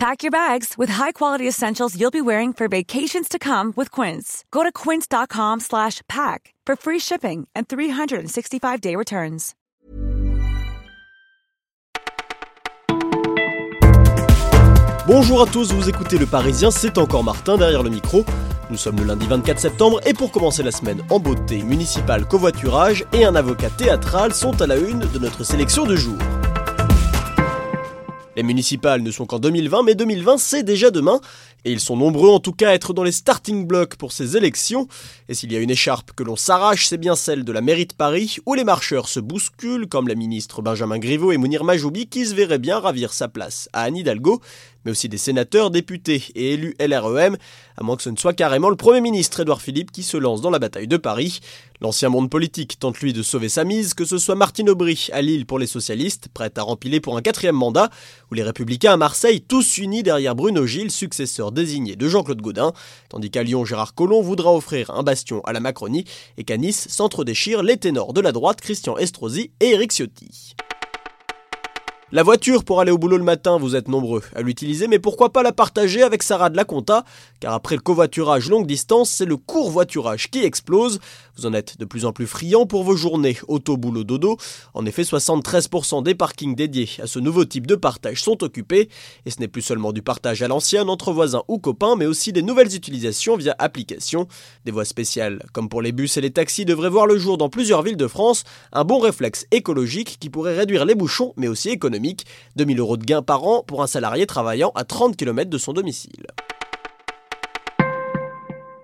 [0.00, 4.46] Pack your bags with high-quality essentials you'll be wearing for vacations to come with Quince.
[4.50, 9.54] Go to quince.com slash pack for free shipping and 365-day returns.
[15.06, 18.24] Bonjour à tous, vous écoutez Le Parisien, c'est encore Martin derrière le micro.
[18.70, 23.04] Nous sommes le lundi 24 septembre et pour commencer la semaine en beauté, municipal, covoiturage
[23.12, 26.16] et un avocat théâtral sont à la une de notre sélection de jour.
[28.40, 31.20] Les municipales ne sont qu'en 2020, mais 2020 c'est déjà demain,
[31.64, 34.36] et ils sont nombreux en tout cas à être dans les starting blocks pour ces
[34.36, 34.88] élections.
[35.28, 37.86] Et s'il y a une écharpe que l'on s'arrache, c'est bien celle de la mairie
[37.86, 42.06] de Paris, où les marcheurs se bousculent, comme la ministre Benjamin Griveaux et Mounir Majoubi,
[42.06, 44.40] qui se verraient bien ravir sa place à Anne Hidalgo,
[44.84, 47.36] mais aussi des sénateurs, députés et élus LREM,
[47.76, 50.40] à moins que ce ne soit carrément le Premier ministre Édouard Philippe qui se lance
[50.40, 51.40] dans la bataille de Paris.
[51.80, 55.22] L'ancien monde politique tente lui de sauver sa mise, que ce soit Martine Aubry à
[55.22, 57.90] Lille pour les socialistes, prête à rempiler pour un quatrième mandat,
[58.30, 62.72] ou les républicains à Marseille, tous unis derrière Bruno Gilles, successeur désigné de Jean-Claude Gaudin,
[63.08, 66.04] tandis qu'à Lyon, Gérard Collomb voudra offrir un bastion à la Macronie,
[66.36, 70.54] et qu'à Nice s'entre-déchirent les ténors de la droite Christian Estrosi et Éric Ciotti.
[72.12, 75.32] La voiture pour aller au boulot le matin, vous êtes nombreux à l'utiliser, mais pourquoi
[75.32, 77.04] pas la partager avec Sarah de la Conta?
[77.38, 80.98] Car après le covoiturage longue distance, c'est le court voiturage qui explose.
[81.36, 84.38] Vous en êtes de plus en plus friand pour vos journées auto-boulot-dodo.
[84.74, 88.88] En effet, 73% des parkings dédiés à ce nouveau type de partage sont occupés.
[89.24, 92.32] Et ce n'est plus seulement du partage à l'ancien entre voisins ou copains, mais aussi
[92.32, 94.26] des nouvelles utilisations via application.
[94.64, 97.48] Des voies spéciales, comme pour les bus et les taxis, devraient voir le jour dans
[97.48, 98.42] plusieurs villes de France.
[98.72, 101.99] Un bon réflexe écologique qui pourrait réduire les bouchons, mais aussi économique
[102.56, 105.72] 2000 euros de gain par an pour un salarié travaillant à 30 km de son
[105.72, 106.26] domicile.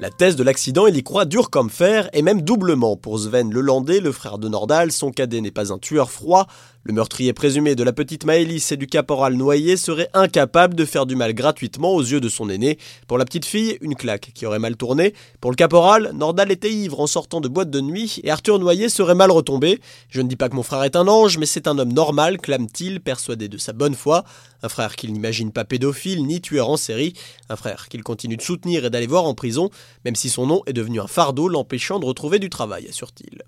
[0.00, 3.52] La thèse de l'accident, il y croit dur comme fer, et même doublement pour Sven
[3.52, 4.92] Lelandais, le frère de Nordal.
[4.92, 6.46] Son cadet n'est pas un tueur froid.
[6.82, 11.04] Le meurtrier présumé de la petite Maëlys et du caporal noyé serait incapable de faire
[11.04, 12.78] du mal gratuitement aux yeux de son aîné.
[13.06, 15.12] Pour la petite fille, une claque qui aurait mal tourné.
[15.42, 18.88] Pour le caporal, Nordal était ivre en sortant de boîte de nuit et Arthur Noyer
[18.88, 19.78] serait mal retombé.
[20.08, 22.38] Je ne dis pas que mon frère est un ange, mais c'est un homme normal,
[22.38, 24.24] clame-t-il, persuadé de sa bonne foi.
[24.62, 27.12] Un frère qu'il n'imagine pas pédophile ni tueur en série.
[27.50, 29.68] Un frère qu'il continue de soutenir et d'aller voir en prison
[30.06, 33.42] même si son nom est devenu un fardeau l'empêchant de retrouver du travail, assure-t-il.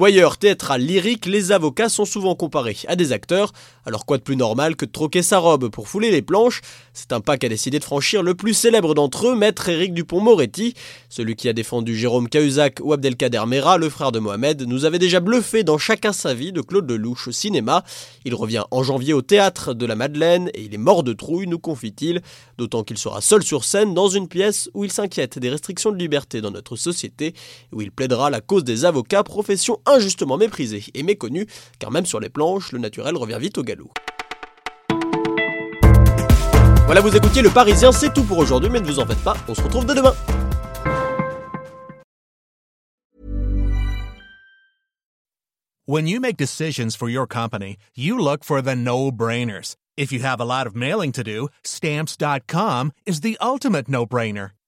[0.00, 3.52] Guayeur, théâtral, lyrique, les avocats sont souvent comparés à des acteurs,
[3.84, 6.62] alors quoi de plus normal que de troquer sa robe pour fouler les planches?
[6.94, 10.72] C'est un pas qu'a décidé de franchir le plus célèbre d'entre eux, maître Éric Dupont-Moretti,
[11.10, 14.98] celui qui a défendu Jérôme Cahuzac ou Abdelkader Mera, le frère de Mohamed, nous avait
[14.98, 17.84] déjà bluffé dans Chacun sa vie de Claude Lelouch au cinéma.
[18.24, 21.46] Il revient en janvier au théâtre de la Madeleine et il est mort de trouille,
[21.46, 22.22] nous confie-t-il,
[22.56, 25.98] d'autant qu'il sera seul sur scène dans une pièce où il s'inquiète des restrictions de
[25.98, 27.34] liberté dans notre société,
[27.70, 31.46] où il plaidera la cause des avocats, profession injustement méprisé et méconnu,
[31.78, 33.90] car même sur les planches, le naturel revient vite au galop.
[36.86, 39.36] Voilà, vous écoutiez Le Parisien, c'est tout pour aujourd'hui, mais ne vous en faites pas,
[39.46, 40.14] on se retrouve dès demain.
[45.86, 49.74] When you make decisions for your company, you look for the no-brainers.
[49.96, 54.50] If you have a lot of mailing to do, stamps.com is the ultimate no-brainer.